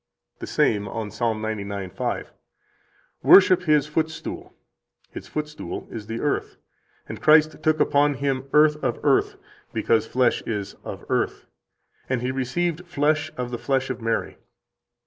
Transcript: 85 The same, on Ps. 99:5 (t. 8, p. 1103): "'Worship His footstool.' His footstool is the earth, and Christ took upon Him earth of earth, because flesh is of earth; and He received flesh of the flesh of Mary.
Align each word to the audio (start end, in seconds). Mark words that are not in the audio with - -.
85 0.37 0.39
The 0.39 0.47
same, 0.47 0.87
on 0.87 1.09
Ps. 1.11 1.19
99:5 1.19 1.45
(t. 1.45 1.85
8, 1.85 1.93
p. 1.93 2.03
1103): 3.21 3.21
"'Worship 3.21 3.61
His 3.65 3.85
footstool.' 3.85 4.53
His 5.11 5.27
footstool 5.27 5.87
is 5.91 6.07
the 6.07 6.19
earth, 6.21 6.57
and 7.07 7.21
Christ 7.21 7.61
took 7.61 7.79
upon 7.79 8.15
Him 8.15 8.45
earth 8.51 8.83
of 8.83 8.99
earth, 9.03 9.35
because 9.73 10.07
flesh 10.07 10.41
is 10.47 10.73
of 10.83 11.05
earth; 11.09 11.45
and 12.09 12.23
He 12.23 12.31
received 12.31 12.87
flesh 12.87 13.31
of 13.37 13.51
the 13.51 13.59
flesh 13.59 13.91
of 13.91 14.01
Mary. 14.01 14.39